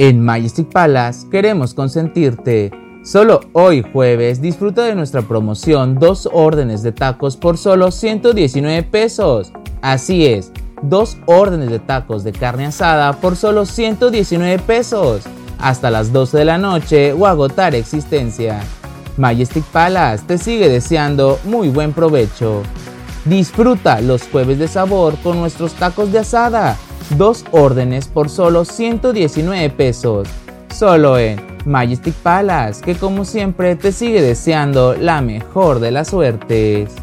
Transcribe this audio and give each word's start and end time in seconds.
En 0.00 0.24
Majestic 0.24 0.68
Palace 0.68 1.26
queremos 1.28 1.74
consentirte. 1.74 2.70
Solo 3.02 3.40
hoy 3.52 3.82
jueves 3.92 4.40
disfruta 4.40 4.84
de 4.84 4.94
nuestra 4.94 5.22
promoción 5.22 5.98
dos 5.98 6.28
órdenes 6.32 6.84
de 6.84 6.92
tacos 6.92 7.36
por 7.36 7.58
solo 7.58 7.90
119 7.90 8.84
pesos. 8.84 9.50
Así 9.82 10.24
es, 10.24 10.52
dos 10.82 11.16
órdenes 11.26 11.70
de 11.70 11.80
tacos 11.80 12.22
de 12.22 12.30
carne 12.30 12.66
asada 12.66 13.12
por 13.14 13.34
solo 13.34 13.66
119 13.66 14.60
pesos. 14.60 15.24
Hasta 15.58 15.90
las 15.90 16.12
12 16.12 16.38
de 16.38 16.44
la 16.44 16.58
noche 16.58 17.12
o 17.12 17.26
agotar 17.26 17.74
existencia. 17.74 18.60
Majestic 19.16 19.64
Palace 19.64 20.22
te 20.28 20.38
sigue 20.38 20.68
deseando 20.68 21.40
muy 21.42 21.70
buen 21.70 21.92
provecho. 21.92 22.62
Disfruta 23.24 24.00
los 24.00 24.22
jueves 24.28 24.60
de 24.60 24.68
sabor 24.68 25.16
con 25.24 25.40
nuestros 25.40 25.72
tacos 25.72 26.12
de 26.12 26.20
asada 26.20 26.78
Dos 27.16 27.44
órdenes 27.52 28.06
por 28.06 28.28
solo 28.28 28.66
119 28.66 29.70
pesos. 29.70 30.28
Solo 30.74 31.18
en 31.18 31.40
Majestic 31.64 32.14
Palace, 32.14 32.82
que 32.84 32.94
como 32.94 33.24
siempre 33.24 33.76
te 33.76 33.92
sigue 33.92 34.20
deseando 34.20 34.94
la 34.94 35.22
mejor 35.22 35.80
de 35.80 35.90
las 35.90 36.08
suertes. 36.08 36.94